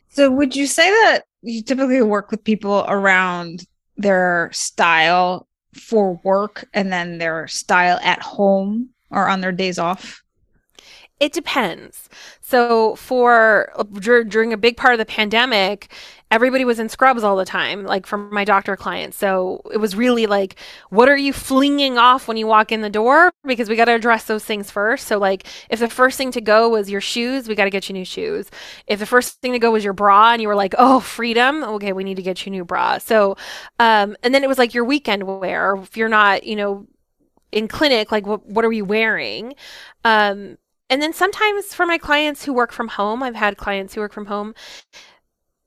[0.09, 3.65] So, would you say that you typically work with people around
[3.97, 10.24] their style for work and then their style at home or on their days off?
[11.25, 12.11] It depends.
[12.43, 13.73] So for
[14.29, 15.91] during a big part of the pandemic,
[16.31, 19.17] everybody was in scrubs all the time, like from my doctor clients.
[19.17, 20.57] So it was really like,
[20.91, 23.33] what are you flinging off when you walk in the door?
[23.47, 25.07] Because we got to address those things first.
[25.07, 27.89] So like, if the first thing to go was your shoes, we got to get
[27.89, 28.51] you new shoes.
[28.87, 31.65] If the first thing to go was your bra, and you were like, oh, freedom,
[31.65, 32.99] okay, we need to get you new bra.
[32.99, 33.39] So,
[33.79, 35.77] um, and then it was like your weekend wear.
[35.77, 36.87] If you're not, you know,
[37.51, 39.55] in clinic, like what what are we wearing?
[40.05, 40.59] Um,
[40.95, 44.13] and then sometimes for my clients who work from home, I've had clients who work
[44.13, 44.55] from home,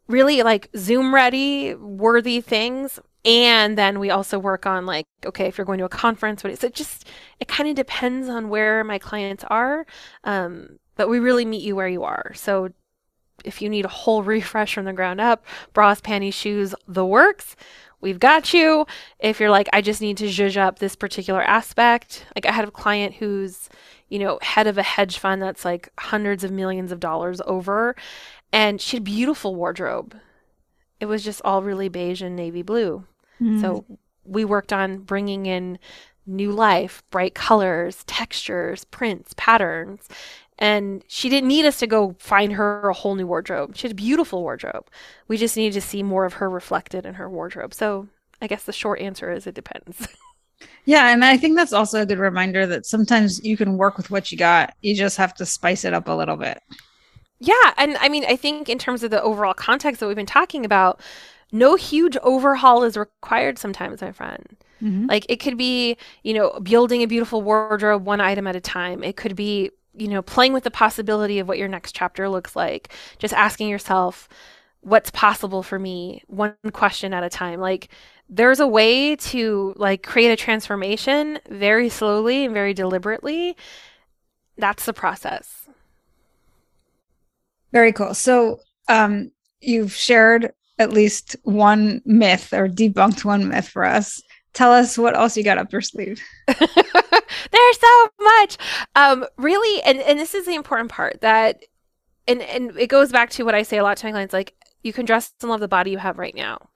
[0.08, 2.98] really like Zoom ready, worthy things.
[3.26, 6.54] And then we also work on like, okay, if you're going to a conference, what
[6.54, 6.74] is it?
[6.74, 7.10] Just
[7.42, 9.86] it kind of depends on where my clients are.
[10.24, 12.32] Um, but we really meet you where you are.
[12.34, 12.70] So
[13.44, 17.58] if you need a whole refresh from the ground up, bras, panties, shoes, the works,
[18.00, 18.86] we've got you.
[19.20, 22.66] If you're like, I just need to zhuzh up this particular aspect, like I had
[22.66, 23.68] a client who's,
[24.10, 27.96] you know, head of a hedge fund that's like hundreds of millions of dollars over.
[28.52, 30.15] And she had a beautiful wardrobe.
[31.00, 33.06] It was just all really beige and navy blue.
[33.41, 33.62] Mm.
[33.62, 33.86] So
[34.24, 35.78] we worked on bringing in
[36.26, 40.08] new life, bright colors, textures, prints, patterns.
[40.60, 43.76] And she didn't need us to go find her a whole new wardrobe.
[43.76, 44.89] She had a beautiful wardrobe.
[45.28, 47.74] We just needed to see more of her reflected in her wardrobe.
[47.74, 48.08] So
[48.41, 50.08] I guess the short answer is it depends.
[50.86, 54.10] Yeah, and I think that's also a good reminder that sometimes you can work with
[54.10, 54.74] what you got.
[54.82, 56.62] You just have to spice it up a little bit.
[57.39, 60.26] Yeah, and I mean, I think in terms of the overall context that we've been
[60.26, 61.00] talking about,
[61.52, 64.58] no huge overhaul is required sometimes, my friend.
[64.82, 65.08] Mm-hmm.
[65.08, 69.04] Like it could be, you know, building a beautiful wardrobe one item at a time.
[69.04, 72.56] It could be, you know, playing with the possibility of what your next chapter looks
[72.56, 72.93] like.
[73.17, 74.28] Just asking yourself,
[74.82, 77.60] what's possible for me one question at a time.
[77.60, 77.89] Like
[78.30, 83.56] there's a way to like create a transformation very slowly and very deliberately.
[84.58, 85.68] That's the process.
[87.72, 88.13] Very cool.
[88.13, 94.22] So, um, you've shared at least one myth or debunked one myth for us.
[94.54, 96.22] Tell us what else you got up your sleeve.
[96.48, 98.58] There's so much.
[98.96, 101.63] Um, really, and, and this is the important part that,
[102.28, 104.54] and, and it goes back to what I say a lot to my clients like,
[104.84, 106.70] you can dress and love the body you have right now.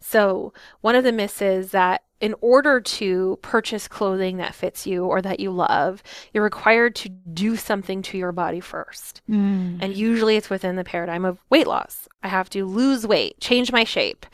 [0.00, 5.04] So, one of the myths is that in order to purchase clothing that fits you
[5.04, 6.02] or that you love,
[6.32, 9.20] you're required to do something to your body first.
[9.28, 9.78] Mm.
[9.82, 12.08] And usually it's within the paradigm of weight loss.
[12.22, 14.24] I have to lose weight, change my shape,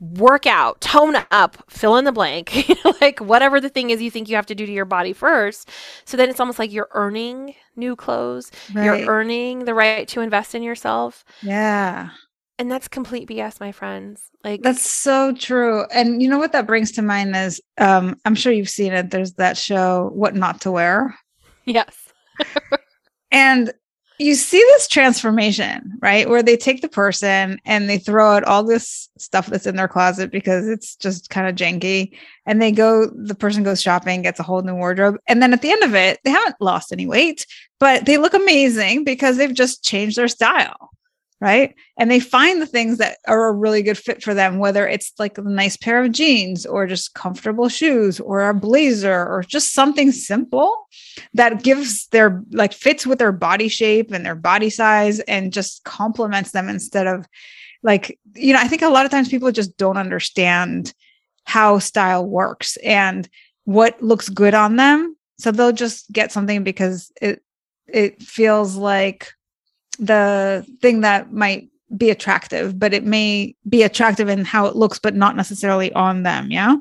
[0.00, 2.68] work out, tone up, fill in the blank,
[3.00, 5.68] like whatever the thing is you think you have to do to your body first.
[6.06, 8.84] So then it's almost like you're earning new clothes, right.
[8.84, 11.24] you're earning the right to invest in yourself.
[11.42, 12.10] Yeah.
[12.58, 14.22] And that's complete BS, my friends.
[14.42, 15.84] Like that's so true.
[15.92, 19.10] And you know what that brings to mind is um I'm sure you've seen it.
[19.10, 21.14] There's that show What Not to Wear.
[21.64, 21.96] Yes.
[23.30, 23.72] and
[24.18, 26.28] you see this transformation, right?
[26.28, 29.88] Where they take the person and they throw out all this stuff that's in their
[29.88, 32.16] closet because it's just kind of janky.
[32.46, 35.18] And they go, the person goes shopping, gets a whole new wardrobe.
[35.26, 37.46] And then at the end of it, they haven't lost any weight,
[37.78, 40.90] but they look amazing because they've just changed their style
[41.40, 41.74] right?
[41.98, 45.12] And they find the things that are a really good fit for them, whether it's
[45.18, 49.74] like a nice pair of jeans or just comfortable shoes or a blazer or just
[49.74, 50.88] something simple
[51.34, 55.84] that gives their like fits with their body shape and their body size and just
[55.84, 57.26] complements them instead of
[57.82, 60.94] like, you know, I think a lot of times people just don't understand
[61.44, 63.28] how style works and
[63.64, 65.16] what looks good on them.
[65.38, 67.42] So they'll just get something because it
[67.86, 69.32] it feels like
[69.96, 74.98] the thing that might be attractive, but it may be attractive in how it looks,
[74.98, 76.50] but not necessarily on them.
[76.50, 76.76] Yeah.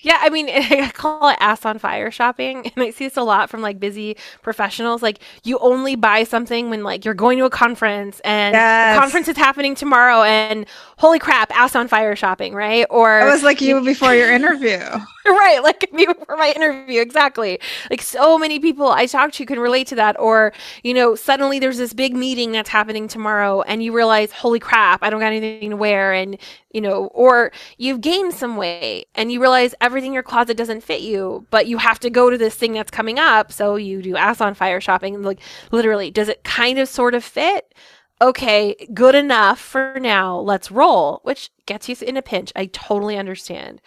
[0.00, 3.22] Yeah, I mean, I call it ass on fire shopping, and I see this a
[3.22, 5.02] lot from like busy professionals.
[5.02, 8.94] Like, you only buy something when like you're going to a conference, and yes.
[8.94, 10.66] the conference is happening tomorrow, and
[10.98, 12.86] holy crap, ass on fire shopping, right?
[12.90, 14.80] Or it was like you before your interview,
[15.36, 15.62] right?
[15.62, 17.60] Like me before my interview, exactly.
[17.90, 20.18] Like so many people I talk to can relate to that.
[20.18, 24.58] Or you know, suddenly there's this big meeting that's happening tomorrow, and you realize, holy
[24.58, 26.38] crap, I don't got anything to wear, and
[26.72, 30.82] you know, or you've gained some weight, and you realize everything in your closet doesn't
[30.82, 33.52] fit you, but you have to go to this thing that's coming up.
[33.52, 35.22] So you do ass on fire shopping.
[35.22, 37.74] Like literally, does it kind of sort of fit?
[38.20, 40.38] Okay, good enough for now.
[40.40, 42.52] Let's roll, which gets you in a pinch.
[42.56, 43.80] I totally understand.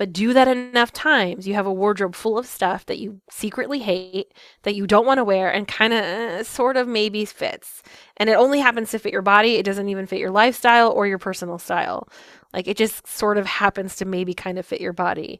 [0.00, 1.46] But do that enough times.
[1.46, 4.32] You have a wardrobe full of stuff that you secretly hate,
[4.62, 7.82] that you don't want to wear, and kind of uh, sort of maybe fits.
[8.16, 9.56] And it only happens to fit your body.
[9.56, 12.08] It doesn't even fit your lifestyle or your personal style.
[12.54, 15.38] Like it just sort of happens to maybe kind of fit your body.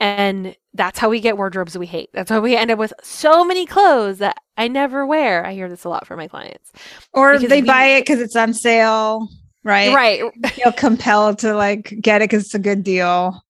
[0.00, 2.08] And that's how we get wardrobes we hate.
[2.14, 5.44] That's how we end up with so many clothes that I never wear.
[5.44, 6.72] I hear this a lot from my clients.
[7.12, 9.28] Or because they we, buy it because it's on sale,
[9.64, 9.94] right?
[9.94, 10.22] Right.
[10.52, 13.44] Feel compelled to like get it because it's a good deal.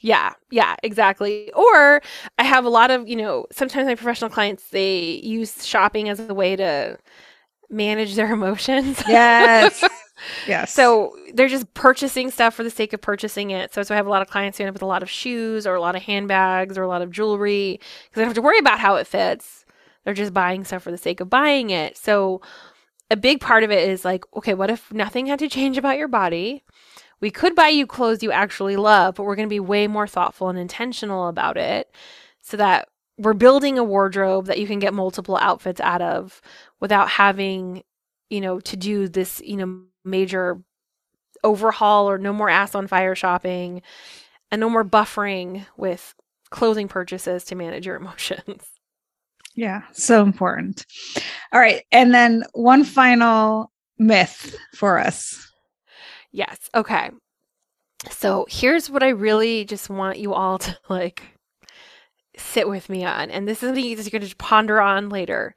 [0.00, 1.52] Yeah, yeah, exactly.
[1.52, 2.00] Or
[2.38, 6.20] I have a lot of, you know, sometimes my professional clients, they use shopping as
[6.20, 6.98] a way to
[7.70, 9.02] manage their emotions.
[9.08, 9.84] Yes.
[10.48, 10.72] Yes.
[10.72, 13.72] So they're just purchasing stuff for the sake of purchasing it.
[13.72, 15.08] So, so I have a lot of clients who end up with a lot of
[15.08, 18.34] shoes or a lot of handbags or a lot of jewelry because they don't have
[18.34, 19.64] to worry about how it fits.
[20.04, 21.96] They're just buying stuff for the sake of buying it.
[21.96, 22.40] So
[23.10, 25.98] a big part of it is like, okay, what if nothing had to change about
[25.98, 26.64] your body?
[27.20, 30.06] We could buy you clothes you actually love, but we're going to be way more
[30.06, 31.92] thoughtful and intentional about it
[32.42, 36.40] so that we're building a wardrobe that you can get multiple outfits out of
[36.80, 37.82] without having,
[38.30, 40.60] you know, to do this, you know, major
[41.44, 43.82] overhaul or no more ass on fire shopping
[44.50, 46.14] and no more buffering with
[46.50, 48.64] clothing purchases to manage your emotions.
[49.54, 50.86] Yeah, so important.
[51.52, 51.82] All right.
[51.90, 55.47] And then one final myth for us.
[56.38, 56.70] Yes.
[56.72, 57.10] Okay.
[58.10, 61.22] So here's what I really just want you all to like
[62.36, 63.28] sit with me on.
[63.28, 65.56] And this is something you're going to ponder on later.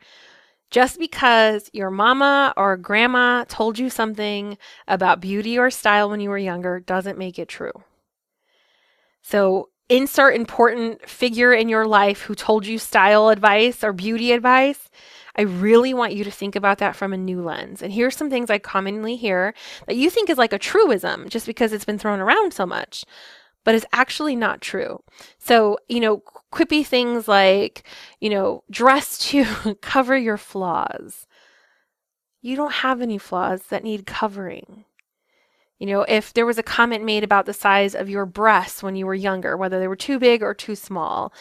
[0.72, 6.32] Just because your mama or grandma told you something about beauty or style when you
[6.32, 7.84] were younger doesn't make it true.
[9.22, 14.90] So, insert important figure in your life who told you style advice or beauty advice.
[15.38, 17.82] I really want you to think about that from a new lens.
[17.82, 19.54] And here's some things I commonly hear
[19.88, 23.06] that you think is like a truism just because it's been thrown around so much
[23.64, 25.02] but it's actually not true.
[25.38, 27.84] So, you know, quippy things like,
[28.20, 31.28] you know, dress to cover your flaws.
[32.42, 34.86] You don't have any flaws that need covering.
[35.82, 38.96] You know, if there was a comment made about the size of your breasts when
[38.96, 41.34] you were younger, whether they were too big or too small,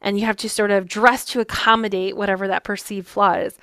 [0.00, 3.58] and you have to sort of dress to accommodate whatever that perceived flaw is,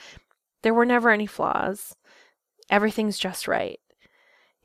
[0.62, 1.96] there were never any flaws.
[2.70, 3.80] Everything's just right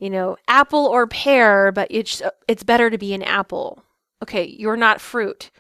[0.01, 3.85] you know, apple or pear, but it's it's better to be an apple.
[4.23, 5.51] Okay, you're not fruit.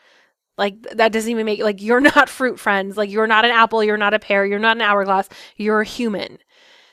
[0.58, 2.96] Like that doesn't even make like you're not fruit friends.
[2.96, 5.84] Like you're not an apple, you're not a pear, you're not an hourglass, you're a
[5.84, 6.38] human.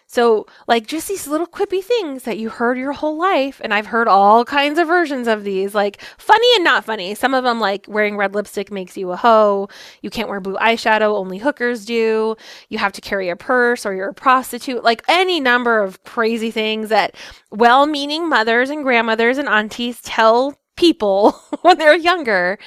[0.10, 3.60] So, like, just these little quippy things that you heard your whole life.
[3.62, 7.14] And I've heard all kinds of versions of these, like funny and not funny.
[7.14, 9.68] Some of them, like, wearing red lipstick makes you a hoe.
[10.02, 12.38] You can't wear blue eyeshadow, only hookers do.
[12.70, 14.84] You have to carry a purse or you're a prostitute.
[14.84, 17.16] Like, any number of crazy things that
[17.52, 21.32] well meaning mothers and grandmothers and aunties tell people
[21.64, 22.58] when they're younger.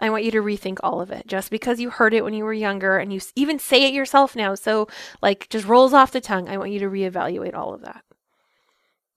[0.00, 2.44] I want you to rethink all of it just because you heard it when you
[2.44, 4.54] were younger and you even say it yourself now.
[4.54, 4.88] So,
[5.22, 6.48] like, just rolls off the tongue.
[6.48, 8.02] I want you to reevaluate all of that.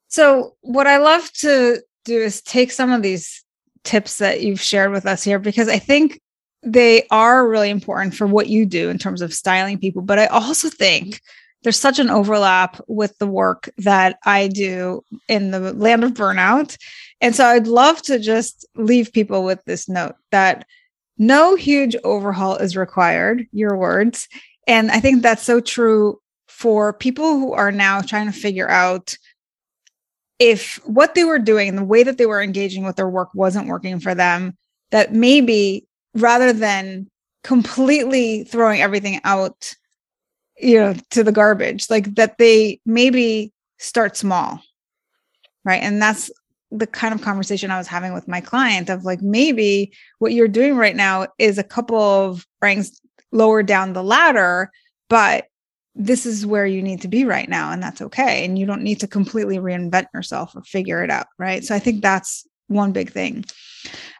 [0.07, 3.43] So, what I love to do is take some of these
[3.84, 6.21] tips that you've shared with us here because I think
[6.63, 10.01] they are really important for what you do in terms of styling people.
[10.01, 11.21] But I also think
[11.63, 16.77] there's such an overlap with the work that I do in the land of burnout.
[17.22, 20.65] And so I'd love to just leave people with this note that
[21.17, 24.28] no huge overhaul is required, your words.
[24.67, 29.17] And I think that's so true for people who are now trying to figure out
[30.39, 33.67] if what they were doing, the way that they were engaging with their work wasn't
[33.67, 34.57] working for them,
[34.91, 37.07] that maybe rather than
[37.43, 39.76] completely throwing everything out
[40.59, 44.61] you know to the garbage like that they maybe start small
[45.63, 46.30] right and that's
[46.72, 50.47] the kind of conversation i was having with my client of like maybe what you're
[50.47, 52.99] doing right now is a couple of ranks
[53.32, 54.72] lower down the ladder
[55.09, 55.45] but
[55.95, 58.84] this is where you need to be right now and that's okay and you don't
[58.84, 62.91] need to completely reinvent yourself or figure it out right so i think that's one
[62.91, 63.43] big thing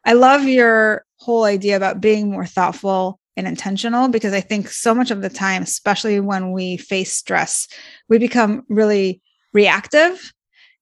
[0.06, 4.93] i love your whole idea about being more thoughtful and intentional because I think so
[4.93, 7.70] much of the time, especially when we face stress,
[8.10, 9.22] we become really
[9.54, 10.34] reactive.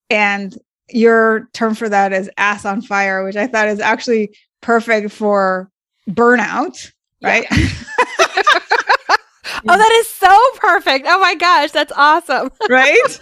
[0.10, 0.58] And
[0.90, 5.70] your term for that is ass on fire, which I thought is actually perfect for
[6.10, 7.46] burnout, right?
[7.52, 7.58] Yeah.
[9.68, 11.06] oh, that is so perfect.
[11.10, 12.52] Oh my gosh, that's awesome.
[12.70, 13.20] right?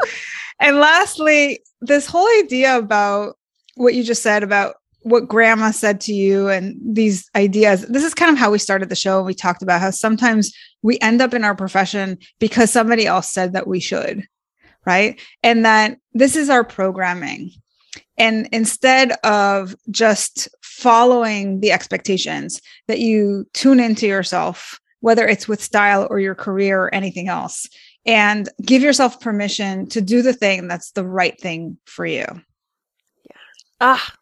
[0.59, 3.37] And lastly, this whole idea about
[3.75, 7.85] what you just said about what grandma said to you and these ideas.
[7.87, 9.21] This is kind of how we started the show.
[9.21, 10.51] We talked about how sometimes
[10.81, 14.27] we end up in our profession because somebody else said that we should,
[14.85, 15.19] right?
[15.43, 17.51] And that this is our programming.
[18.17, 25.61] And instead of just following the expectations, that you tune into yourself, whether it's with
[25.61, 27.67] style or your career or anything else,
[28.05, 32.25] and give yourself permission to do the thing that's the right thing for you.
[33.29, 33.37] Yeah.
[33.81, 34.13] Ah,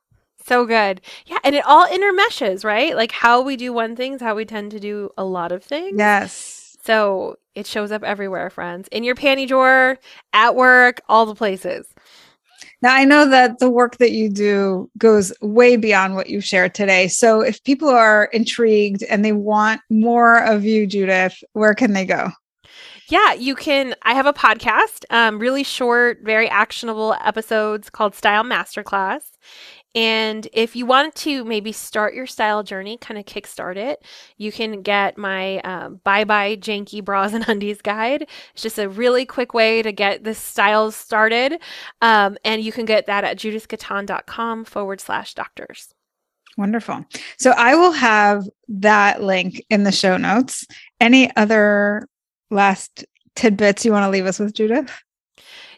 [0.46, 1.02] so good.
[1.26, 1.40] Yeah.
[1.44, 2.96] And it all intermeshes, right?
[2.96, 5.64] Like how we do one thing is how we tend to do a lot of
[5.64, 5.96] things.
[5.98, 6.63] Yes.
[6.84, 8.88] So it shows up everywhere, friends.
[8.92, 9.98] In your panty drawer,
[10.34, 11.88] at work, all the places.
[12.82, 16.76] Now, I know that the work that you do goes way beyond what you've shared
[16.76, 17.08] today.
[17.08, 22.06] So, if people are intrigued and they want more of you, Judith, where can they
[22.06, 22.30] go?
[23.08, 23.96] Yeah, you can.
[24.04, 29.32] I have a podcast, um, really short, very actionable episodes called Style Masterclass.
[29.96, 34.04] And if you want to maybe start your style journey, kind of kickstart it,
[34.38, 38.28] you can get my um, Bye Bye Janky Bras and Undies guide.
[38.54, 41.62] It's just a really quick way to get the styles started.
[42.02, 45.94] Um, and you can get that at judithgaton.com forward slash doctors.
[46.58, 47.06] Wonderful.
[47.40, 50.68] So I will have that link in the show notes.
[51.00, 52.08] Any other
[52.52, 54.92] last tidbits you want to leave us with, Judith?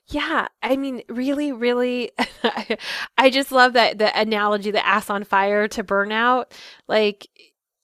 [0.07, 2.11] Yeah, I mean, really, really,
[3.17, 6.51] I just love that the analogy, the ass on fire to burnout.
[6.87, 7.27] Like,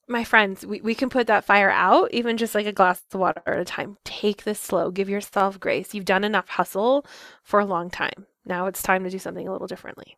[0.08, 3.18] my friends, we, we can put that fire out, even just like a glass of
[3.18, 3.96] water at a time.
[4.04, 5.94] Take this slow, give yourself grace.
[5.94, 7.04] You've done enough hustle
[7.42, 8.26] for a long time.
[8.44, 10.16] Now it's time to do something a little differently.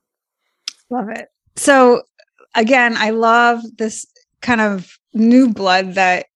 [0.91, 1.29] Love it.
[1.57, 2.03] So,
[2.55, 4.07] again, I love this
[4.43, 6.27] kind of new blood that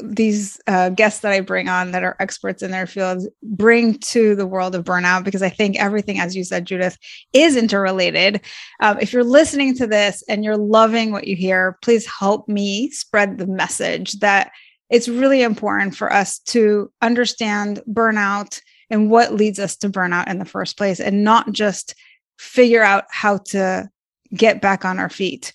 [0.00, 4.34] these uh, guests that I bring on that are experts in their fields bring to
[4.34, 6.96] the world of burnout because I think everything, as you said, Judith,
[7.32, 8.40] is interrelated.
[8.80, 12.90] Um, if you're listening to this and you're loving what you hear, please help me
[12.90, 14.50] spread the message that
[14.90, 18.60] it's really important for us to understand burnout
[18.90, 21.94] and what leads us to burnout in the first place and not just
[22.38, 23.88] figure out how to
[24.34, 25.52] get back on our feet.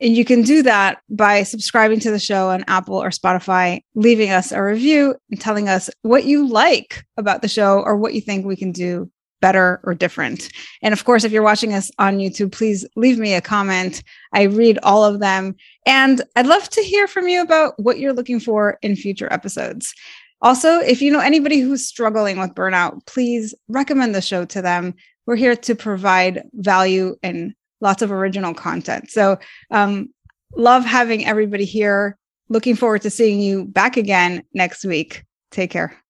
[0.00, 4.30] And you can do that by subscribing to the show on Apple or Spotify, leaving
[4.30, 8.20] us a review and telling us what you like about the show or what you
[8.20, 10.50] think we can do better or different.
[10.82, 14.02] And of course, if you're watching us on YouTube, please leave me a comment.
[14.32, 15.56] I read all of them.
[15.86, 19.94] And I'd love to hear from you about what you're looking for in future episodes.
[20.42, 24.94] Also, if you know anybody who's struggling with burnout, please recommend the show to them.
[25.26, 29.10] We're here to provide value and lots of original content.
[29.10, 29.38] So,
[29.70, 30.10] um,
[30.56, 32.16] love having everybody here.
[32.48, 35.24] Looking forward to seeing you back again next week.
[35.50, 36.00] Take care.